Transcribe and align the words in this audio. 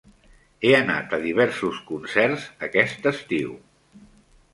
He 0.67 0.69
anat 0.77 1.11
a 1.17 1.19
diversos 1.25 1.81
concerts 1.89 2.47
aquest 2.69 3.07
estiu. 3.13 3.53